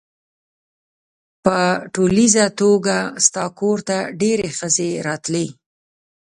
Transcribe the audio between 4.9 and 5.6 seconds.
راتلې.